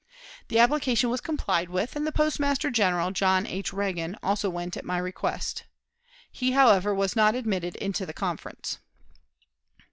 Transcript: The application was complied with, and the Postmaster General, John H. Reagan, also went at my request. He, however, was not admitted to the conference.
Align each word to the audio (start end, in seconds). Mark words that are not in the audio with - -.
The 0.47 0.57
application 0.57 1.11
was 1.11 1.21
complied 1.21 1.69
with, 1.69 1.95
and 1.95 2.07
the 2.07 2.11
Postmaster 2.11 2.71
General, 2.71 3.11
John 3.11 3.45
H. 3.45 3.71
Reagan, 3.71 4.17
also 4.23 4.49
went 4.49 4.75
at 4.75 4.83
my 4.83 4.97
request. 4.97 5.65
He, 6.31 6.53
however, 6.53 6.91
was 6.91 7.15
not 7.15 7.35
admitted 7.35 7.77
to 7.93 8.05
the 8.07 8.11
conference. 8.11 8.79